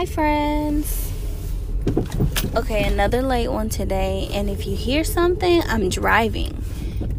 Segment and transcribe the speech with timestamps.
[0.00, 1.12] Hi, friends.
[2.56, 4.30] Okay, another late one today.
[4.32, 6.64] And if you hear something, I'm driving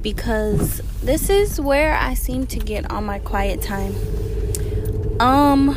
[0.01, 3.93] because this is where I seem to get all my quiet time.
[5.19, 5.75] Um,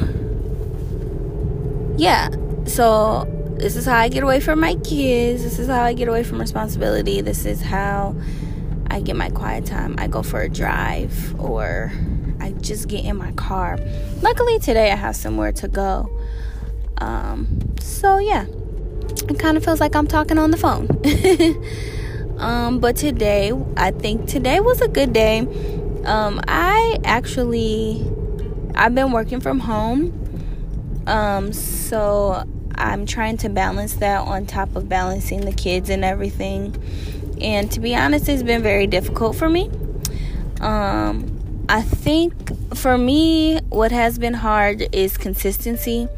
[1.99, 2.31] yeah,
[2.65, 3.27] so
[3.59, 5.43] this is how I get away from my kids.
[5.43, 7.21] This is how I get away from responsibility.
[7.21, 8.17] This is how
[8.87, 9.97] I get my quiet time.
[9.99, 11.93] I go for a drive or
[12.41, 13.79] I just get in my car.
[14.23, 16.11] Luckily, today I have somewhere to go.
[16.99, 18.47] Um, so yeah,
[19.29, 20.89] it kind of feels like I'm talking on the phone.
[22.39, 25.41] um, but today, I think today was a good day.
[26.05, 28.07] Um, I actually,
[28.75, 30.21] I've been working from home.
[31.07, 32.45] Um, so
[32.77, 36.75] I'm trying to balance that on top of balancing the kids and everything.
[37.41, 39.71] And to be honest, it's been very difficult for me.
[40.61, 46.09] Um, I think for me, what has been hard is consistency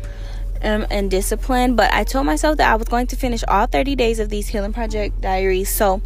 [0.66, 1.76] um, and discipline.
[1.76, 4.48] But I told myself that I was going to finish all 30 days of these
[4.48, 5.72] Healing Project diaries.
[5.72, 6.02] So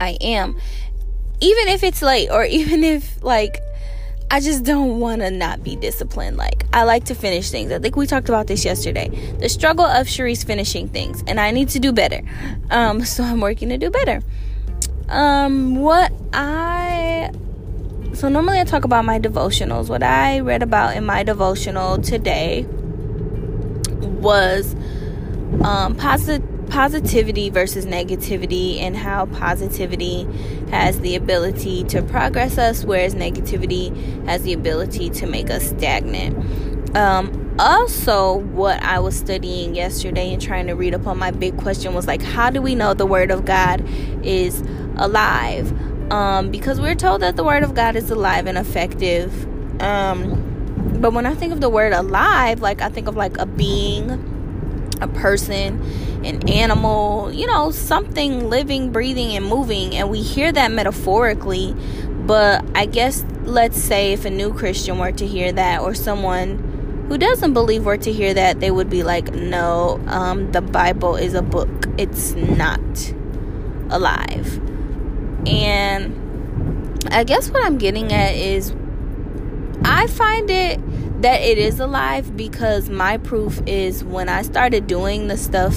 [0.00, 0.58] I am.
[1.40, 3.60] Even if it's late, or even if, like,
[4.30, 6.36] I just don't want to not be disciplined.
[6.36, 7.72] Like, I like to finish things.
[7.72, 9.08] I think we talked about this yesterday.
[9.38, 12.20] The struggle of Sharice finishing things, and I need to do better.
[12.70, 14.22] Um, so I'm working to do better.
[15.08, 17.30] Um, what I
[18.12, 19.88] so normally I talk about my devotionals.
[19.88, 22.66] What I read about in my devotional today
[24.18, 24.74] was
[25.62, 30.24] um, posit- positivity versus negativity and how positivity
[30.70, 33.94] has the ability to progress us, whereas negativity
[34.26, 36.96] has the ability to make us stagnant.
[36.96, 41.56] Um, also, what I was studying yesterday and trying to read up on my big
[41.56, 43.84] question was like, how do we know the Word of God
[44.24, 44.62] is
[44.96, 45.72] alive?
[46.12, 49.46] Um, because we're told that the Word of God is alive and effective.
[49.82, 50.47] Um,
[51.00, 54.10] but when I think of the word alive, like I think of like a being,
[55.00, 55.80] a person,
[56.24, 59.94] an animal, you know, something living, breathing, and moving.
[59.94, 61.74] And we hear that metaphorically.
[62.26, 67.06] But I guess, let's say, if a new Christian were to hear that, or someone
[67.08, 71.16] who doesn't believe were to hear that, they would be like, no, um, the Bible
[71.16, 72.80] is a book, it's not
[73.88, 74.60] alive.
[75.46, 78.74] And I guess what I'm getting at is
[79.90, 80.78] I find it
[81.22, 85.74] that it is alive because my proof is when I started doing the stuff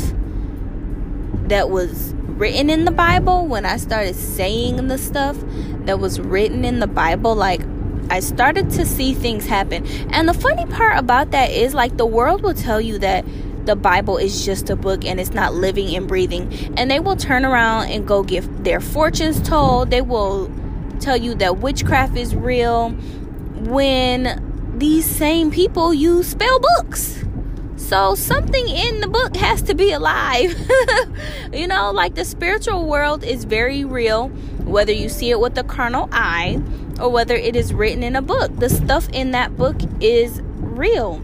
[1.48, 5.38] that was written in the Bible, when I started saying the stuff
[5.86, 7.62] that was written in the Bible, like
[8.10, 9.88] I started to see things happen.
[10.12, 13.24] And the funny part about that is like the world will tell you that
[13.66, 16.52] the Bible is just a book and it's not living and breathing.
[16.78, 19.90] And they will turn around and go get their fortunes told.
[19.90, 20.52] They will
[21.00, 22.94] tell you that witchcraft is real
[23.68, 27.24] when these same people use spell books.
[27.76, 30.56] So something in the book has to be alive.
[31.54, 34.30] you know, like the spiritual world is very real,
[34.64, 36.62] whether you see it with the carnal eye
[37.00, 38.56] or whether it is written in a book.
[38.58, 41.22] The stuff in that book is real.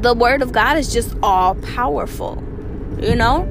[0.00, 2.42] The word of God is just all powerful.
[3.00, 3.42] You know?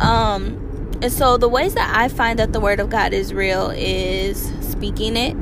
[0.00, 0.60] Um
[1.02, 4.50] and so the ways that I find that the word of God is real is
[4.62, 5.36] speaking it,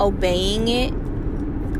[0.00, 0.92] obeying it,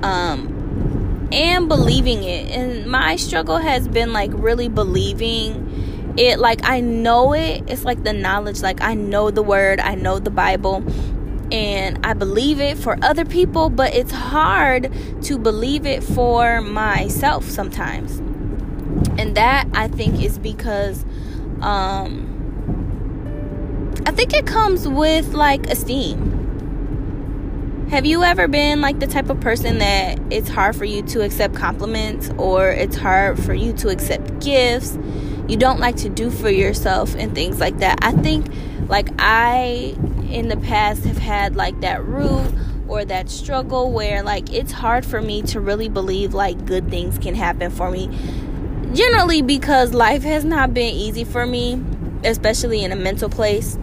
[0.05, 2.51] um, and believing it.
[2.51, 6.39] And my struggle has been like really believing it.
[6.39, 7.65] Like I know it.
[7.69, 8.63] It's like the knowledge.
[8.63, 9.81] Like I know the word.
[9.81, 10.85] I know the Bible.
[11.53, 14.93] And I believe it for other people, but it's hard
[15.23, 18.19] to believe it for myself sometimes.
[19.19, 21.05] And that I think is because
[21.61, 22.37] um
[24.07, 26.40] I think it comes with like esteem
[27.91, 31.23] have you ever been like the type of person that it's hard for you to
[31.23, 34.97] accept compliments or it's hard for you to accept gifts?
[35.49, 37.99] You don't like to do for yourself and things like that.
[38.01, 38.47] I think
[38.87, 39.97] like I
[40.31, 42.55] in the past have had like that root
[42.87, 47.19] or that struggle where like it's hard for me to really believe like good things
[47.19, 48.09] can happen for me.
[48.95, 51.83] Generally because life has not been easy for me,
[52.23, 53.75] especially in a mental place,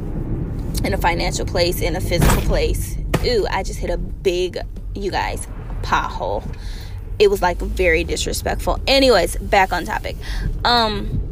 [0.86, 4.58] in a financial place, in a physical place ooh, I just hit a big,
[4.96, 5.48] you guys,
[5.82, 6.44] pothole.
[7.20, 8.80] It was like very disrespectful.
[8.88, 10.16] Anyways, back on topic.
[10.64, 11.27] Um,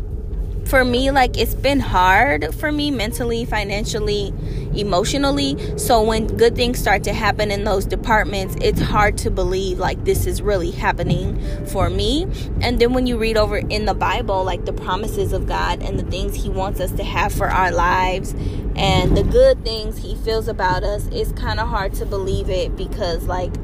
[0.66, 4.34] for me, like it's been hard for me mentally, financially,
[4.76, 5.58] emotionally.
[5.78, 10.04] So when good things start to happen in those departments, it's hard to believe like
[10.06, 12.28] this is really happening for me.
[12.62, 16.00] And then when you read over in the Bible, like the promises of God and
[16.00, 18.34] the things He wants us to have for our lives
[18.76, 22.76] and the good things He feels about us, it's kind of hard to believe it
[22.76, 23.56] because, like,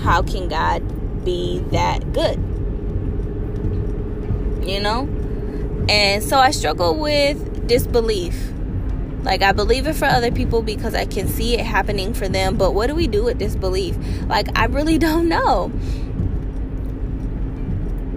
[0.00, 2.50] how can God be that good?
[4.70, 5.19] you know?
[5.90, 8.52] And so I struggle with disbelief.
[9.24, 12.56] Like, I believe it for other people because I can see it happening for them.
[12.56, 13.98] But what do we do with disbelief?
[14.28, 15.72] Like, I really don't know.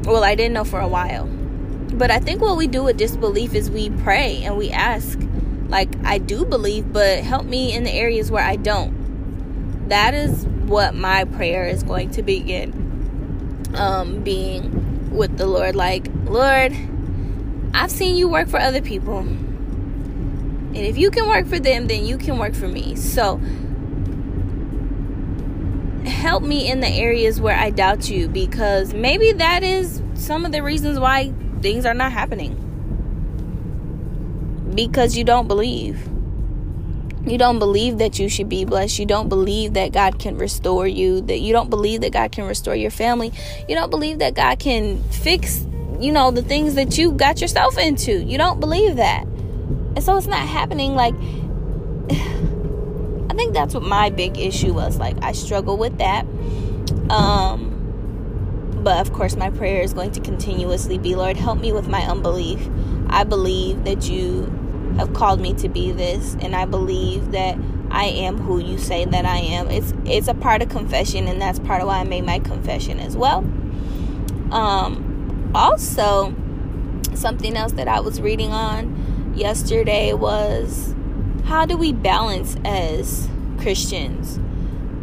[0.05, 1.25] Well, I didn't know for a while.
[1.25, 5.19] But I think what we do with disbelief is we pray and we ask,
[5.67, 9.89] like, I do believe, but help me in the areas where I don't.
[9.89, 15.75] That is what my prayer is going to begin um, being with the Lord.
[15.75, 16.75] Like, Lord,
[17.73, 19.19] I've seen you work for other people.
[19.19, 22.95] And if you can work for them, then you can work for me.
[22.95, 23.37] So,
[26.05, 30.51] help me in the areas where I doubt you because maybe that is some of
[30.51, 32.59] the reasons why things are not happening.
[34.75, 36.07] Because you don't believe.
[37.25, 38.99] You don't believe that you should be blessed.
[38.99, 41.21] You don't believe that God can restore you.
[41.21, 43.31] That you don't believe that God can restore your family.
[43.69, 45.65] You don't believe that God can fix,
[45.99, 48.23] you know, the things that you got yourself into.
[48.23, 49.25] You don't believe that.
[49.25, 51.13] And so it's not happening like
[52.09, 54.97] I think that's what my big issue was.
[54.97, 56.25] Like I struggle with that.
[57.09, 57.71] Um
[58.83, 62.01] but of course my prayer is going to continuously be, Lord, help me with my
[62.01, 62.59] unbelief.
[63.07, 64.51] I believe that you
[64.97, 67.57] have called me to be this and I believe that
[67.89, 69.69] I am who you say that I am.
[69.69, 72.99] It's it's a part of confession and that's part of why I made my confession
[72.99, 73.39] as well.
[74.51, 75.12] Um
[75.55, 76.33] also
[77.13, 80.95] something else that I was reading on yesterday was
[81.45, 83.29] how do we balance as
[83.59, 84.37] Christians?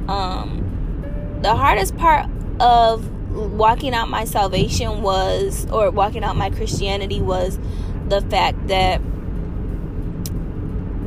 [0.09, 2.27] Um the hardest part
[2.61, 7.59] of walking out my salvation was or walking out my Christianity was
[8.09, 9.01] the fact that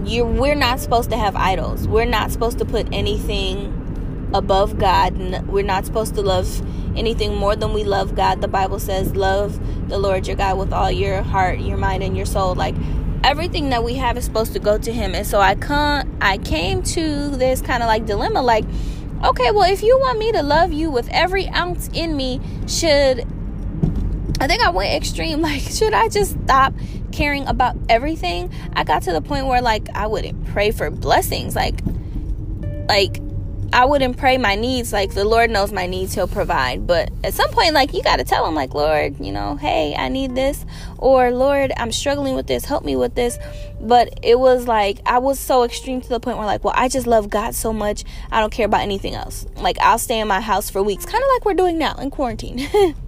[0.06, 1.88] you we're not supposed to have idols.
[1.88, 3.80] We're not supposed to put anything
[4.34, 5.48] above God.
[5.48, 6.48] We're not supposed to love
[6.95, 8.42] anything more than we love God.
[8.42, 9.60] The Bible says, "Love
[9.90, 12.75] the Lord your God with all your heart, your mind, and your soul." Like
[13.24, 15.16] everything that we have is supposed to go to Him.
[15.16, 16.10] And so I can't.
[16.22, 18.66] I came to this kind of like dilemma, like,
[19.24, 23.25] okay, well, if you want me to love you with every ounce in me, should
[24.39, 25.42] I think I went extreme.
[25.44, 26.74] Like, should I just stop
[27.12, 28.51] caring about everything?
[28.74, 31.56] I got to the point where like I wouldn't pray for blessings.
[31.56, 31.80] Like
[32.88, 33.19] like
[33.74, 34.94] I wouldn't pray my needs.
[34.94, 36.86] Like the Lord knows my needs, He'll provide.
[36.86, 40.10] But at some point, like you gotta tell him, like, Lord, you know, hey, I
[40.10, 40.64] need this.
[41.00, 43.38] Or Lord, I'm struggling with this, help me with this.
[43.81, 46.88] But it was like I was so extreme to the point where like, well, I
[46.88, 49.46] just love God so much, I don't care about anything else.
[49.58, 52.12] Like I'll stay in my house for weeks, kind of like we're doing now in
[52.12, 52.70] quarantine.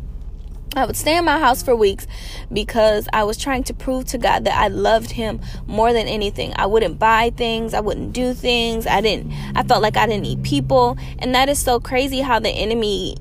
[0.75, 2.05] I would stay in my house for weeks
[2.51, 6.53] because I was trying to prove to God that I loved him more than anything.
[6.57, 8.85] I wouldn't buy things, I wouldn't do things.
[8.85, 12.39] I didn't I felt like I didn't need people, and that is so crazy how
[12.39, 13.15] the enemy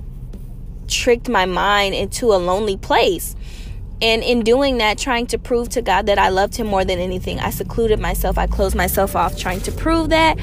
[0.88, 3.36] tricked my mind into a lonely place.
[4.02, 6.98] And in doing that, trying to prove to God that I loved him more than
[6.98, 8.36] anything, I secluded myself.
[8.36, 10.38] I closed myself off trying to prove that,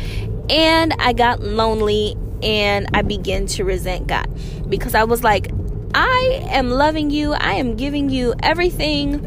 [0.50, 4.28] and I got lonely and I began to resent God
[4.68, 5.52] because I was like
[5.94, 7.34] I am loving you.
[7.34, 9.22] I am giving you everything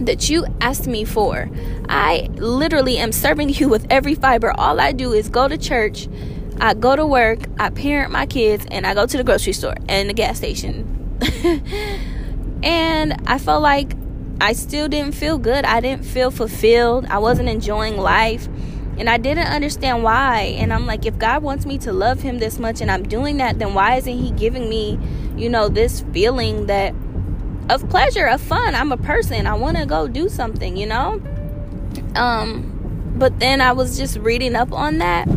[0.00, 1.50] that you asked me for.
[1.88, 4.52] I literally am serving you with every fiber.
[4.58, 6.08] All I do is go to church,
[6.60, 9.74] I go to work, I parent my kids, and I go to the grocery store
[9.88, 11.18] and the gas station.
[12.62, 13.94] and I felt like
[14.40, 15.64] I still didn't feel good.
[15.64, 17.06] I didn't feel fulfilled.
[17.06, 18.48] I wasn't enjoying life.
[18.98, 20.54] And I didn't understand why.
[20.58, 23.38] And I'm like, if God wants me to love Him this much and I'm doing
[23.38, 24.98] that, then why isn't He giving me
[25.36, 26.94] you know, this feeling that
[27.70, 28.74] of pleasure, of fun.
[28.74, 29.46] I'm a person.
[29.46, 31.20] I want to go do something, you know?
[32.14, 32.68] Um
[33.16, 35.28] but then I was just reading up on that.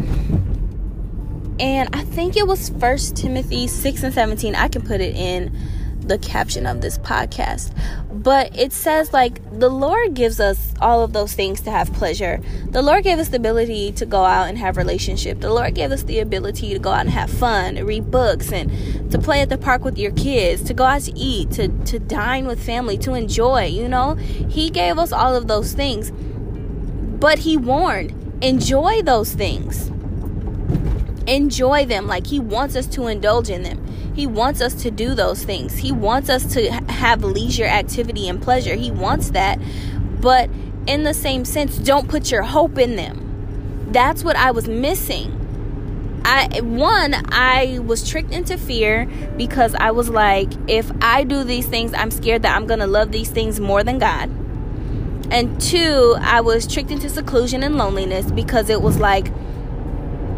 [1.60, 4.56] And I think it was First Timothy 6 and 17.
[4.56, 5.56] I can put it in
[6.02, 7.74] the caption of this podcast.
[8.16, 12.40] But it says, like, the Lord gives us all of those things to have pleasure.
[12.70, 15.42] The Lord gave us the ability to go out and have relationship.
[15.42, 19.12] The Lord gave us the ability to go out and have fun, read books, and
[19.12, 22.00] to play at the park with your kids, to go out to eat, to, to
[22.00, 24.16] dine with family, to enjoy, you know?
[24.16, 26.12] He gave us all of those things.
[26.12, 29.92] But He warned, enjoy those things.
[31.28, 33.86] Enjoy them like He wants us to indulge in them.
[34.16, 35.78] He wants us to do those things.
[35.78, 38.76] He wants us to have leisure activity and pleasure.
[38.76, 39.60] He wants that.
[40.22, 40.50] But
[40.88, 43.88] in the same sense, don't put your hope in them.
[43.92, 45.42] That's what I was missing.
[46.24, 49.06] I one, I was tricked into fear
[49.38, 52.88] because I was like, if I do these things, I'm scared that I'm going to
[52.88, 54.32] love these things more than God.
[55.32, 59.28] And two, I was tricked into seclusion and loneliness because it was like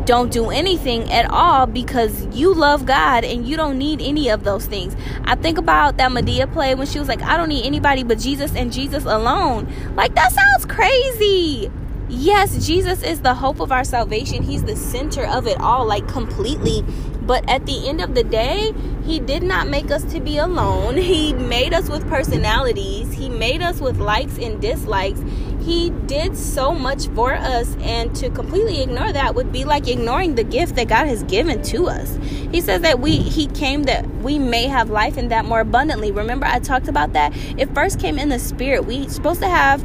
[0.08, 4.46] don't do anything at all because you love God and you don't need any of
[4.46, 4.96] those things.
[5.26, 8.18] I think about that Madea play when she was like, I don't need anybody but
[8.18, 9.68] Jesus and Jesus alone.
[9.96, 11.70] Like, that sounds crazy.
[12.08, 14.44] Yes, Jesus is the hope of our salvation.
[14.44, 16.86] He's the center of it all, like completely.
[17.24, 18.74] But at the end of the day,
[19.04, 20.96] He did not make us to be alone.
[20.96, 25.20] He made us with personalities, He made us with likes and dislikes.
[25.68, 30.36] He did so much for us, and to completely ignore that would be like ignoring
[30.36, 32.18] the gift that God has given to us.
[32.54, 36.14] He says that we He came that we may have life and that more abundantly.
[36.14, 37.36] Remember, I talked about that.
[37.58, 38.86] It first came in the spirit.
[38.86, 39.84] We supposed to have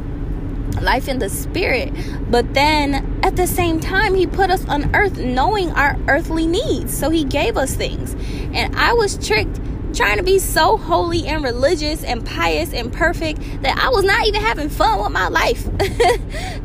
[0.81, 1.93] life in the spirit.
[2.31, 6.97] But then at the same time, He put us on earth knowing our earthly needs.
[6.97, 8.15] So He gave us things.
[8.53, 9.59] And I was tricked
[9.93, 14.25] trying to be so holy and religious and pious and perfect that I was not
[14.27, 15.65] even having fun with my life.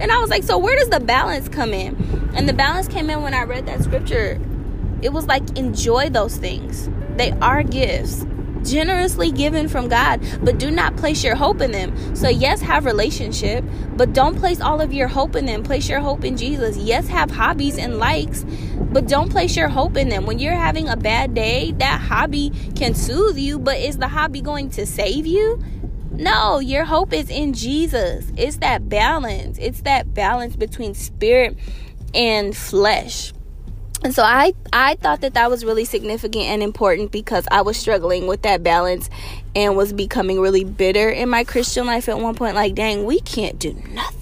[0.00, 1.96] and I was like, so where does the balance come in?
[2.34, 4.40] And the balance came in when I read that scripture.
[5.02, 8.24] It was like, enjoy those things, they are gifts
[8.64, 12.16] generously given from God, but do not place your hope in them.
[12.16, 13.64] So yes, have relationship,
[13.96, 15.62] but don't place all of your hope in them.
[15.62, 16.76] Place your hope in Jesus.
[16.76, 18.44] Yes, have hobbies and likes,
[18.92, 20.26] but don't place your hope in them.
[20.26, 24.40] When you're having a bad day, that hobby can soothe you, but is the hobby
[24.40, 25.62] going to save you?
[26.10, 28.32] No, your hope is in Jesus.
[28.36, 29.56] It's that balance.
[29.58, 31.56] It's that balance between spirit
[32.12, 33.32] and flesh
[34.04, 37.76] and so i i thought that that was really significant and important because i was
[37.76, 39.10] struggling with that balance
[39.56, 43.20] and was becoming really bitter in my christian life at one point like dang we
[43.20, 43.74] can't do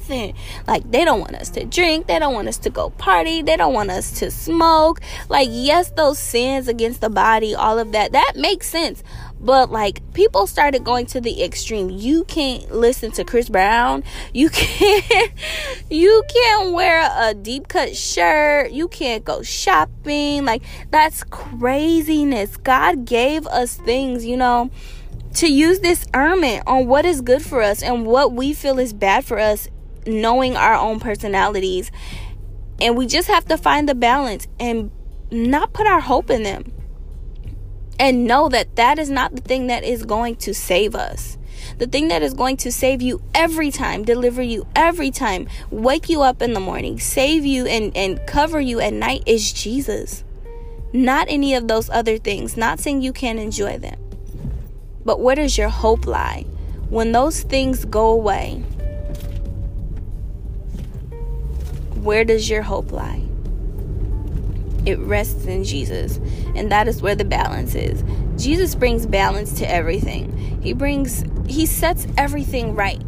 [0.07, 0.35] nothing.
[0.67, 2.07] Like they don't want us to drink.
[2.07, 3.43] They don't want us to go party.
[3.43, 5.01] They don't want us to smoke.
[5.29, 9.03] Like yes those sins against the body all of that that makes sense
[9.41, 11.91] but like people started going to the extreme.
[11.91, 14.03] You can't listen to Chris Brown.
[14.33, 15.33] You can't
[15.91, 18.71] you can't wear a deep cut shirt.
[18.73, 20.45] You can't go shopping.
[20.45, 22.57] Like that's craziness.
[22.57, 24.71] God gave us things, you know,
[25.35, 28.93] to use this ermine on what is good for us and what we feel is
[28.93, 29.69] bad for us,
[30.07, 31.91] knowing our own personalities.
[32.81, 34.91] And we just have to find the balance and
[35.31, 36.73] not put our hope in them
[37.99, 41.39] and know that that is not the thing that is going to save us.
[41.79, 46.09] The thing that is going to save you every time, deliver you every time, wake
[46.09, 50.25] you up in the morning, save you and, and cover you at night is Jesus.
[50.93, 52.57] Not any of those other things.
[52.57, 53.99] Not saying you can't enjoy them.
[55.05, 56.47] But where does your hope lie?
[56.89, 58.63] When those things go away,
[61.95, 63.23] where does your hope lie?
[64.87, 66.19] It rests in Jesus.
[66.55, 68.03] And that is where the balance is.
[68.41, 70.61] Jesus brings balance to everything.
[70.63, 73.01] He brings he sets everything right.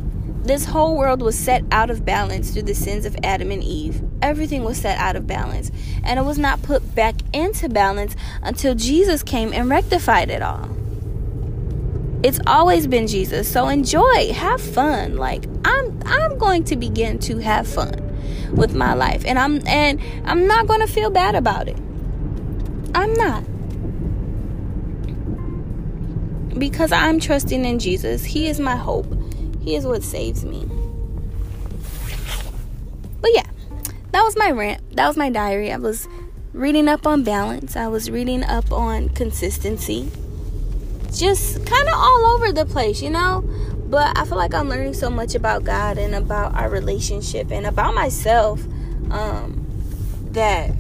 [0.45, 4.03] This whole world was set out of balance through the sins of Adam and Eve.
[4.23, 5.71] Everything was set out of balance,
[6.03, 10.71] and it was not put back into balance until Jesus came and rectified it all.
[12.23, 13.51] It's always been Jesus.
[13.51, 15.17] So enjoy, have fun.
[15.17, 18.08] Like I'm I'm going to begin to have fun
[18.53, 19.25] with my life.
[19.27, 21.77] And i'm and i'm not to feel bad about it.
[22.95, 23.45] I'm not.
[26.59, 28.25] Because i'm trusting in jesus.
[28.25, 29.07] He is my hope.
[29.61, 30.67] He is what saves me.
[33.21, 33.49] But yeah
[34.13, 34.97] that was my rant.
[34.97, 35.71] That was my diary.
[35.71, 36.09] I was
[36.53, 37.77] reading up on balance.
[37.77, 40.11] I was reading up on consistency.
[41.15, 43.45] Just kind of all over the place you know
[43.91, 47.67] but I feel like I'm learning so much about God and about our relationship and
[47.67, 48.63] about myself
[49.11, 49.67] um,
[50.33, 50.71] that,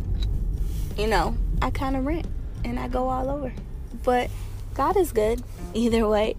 [0.96, 2.26] you know, I kind of rant
[2.64, 3.52] and I go all over.
[4.04, 4.30] But
[4.74, 5.42] God is good
[5.74, 6.36] either way.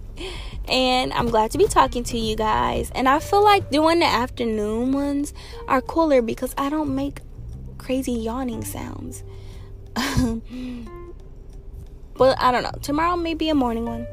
[0.68, 2.92] And I'm glad to be talking to you guys.
[2.94, 5.34] And I feel like doing the afternoon ones
[5.66, 7.20] are cooler because I don't make
[7.78, 9.24] crazy yawning sounds.
[12.14, 12.70] but I don't know.
[12.80, 14.06] Tomorrow may be a morning one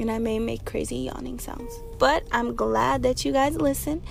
[0.00, 1.80] and I may make crazy yawning sounds.
[1.98, 4.02] But I'm glad that you guys listened.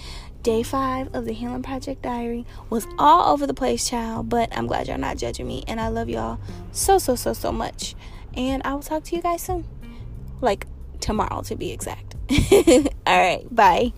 [0.44, 4.30] Day five of the Healing Project Diary was all over the place, child.
[4.30, 6.40] But I'm glad y'all not judging me, and I love y'all
[6.72, 7.96] so so so so much.
[8.36, 9.66] And I will talk to you guys soon,
[10.40, 10.66] like
[11.02, 12.16] tomorrow to be exact.
[13.06, 13.92] all right, bye.